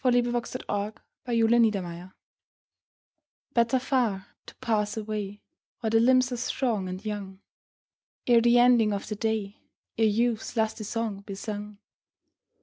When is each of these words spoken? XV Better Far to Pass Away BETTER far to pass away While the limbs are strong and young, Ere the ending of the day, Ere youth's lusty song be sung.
XV 0.03 0.31
Better 0.33 0.57
Far 0.63 0.95
to 1.27 1.27
Pass 1.27 1.37
Away 1.37 2.11
BETTER 3.53 3.79
far 3.79 4.27
to 4.47 4.55
pass 4.55 4.97
away 4.97 5.43
While 5.81 5.91
the 5.91 5.99
limbs 5.99 6.31
are 6.31 6.37
strong 6.37 6.89
and 6.89 7.05
young, 7.05 7.39
Ere 8.25 8.41
the 8.41 8.57
ending 8.57 8.93
of 8.93 9.07
the 9.07 9.15
day, 9.15 9.61
Ere 9.99 10.05
youth's 10.07 10.57
lusty 10.57 10.85
song 10.85 11.19
be 11.21 11.35
sung. 11.35 11.77